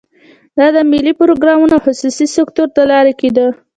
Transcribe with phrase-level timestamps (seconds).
[0.57, 3.47] دا د ملي پروګرامونو او خصوصي سکتور له لارې کېده.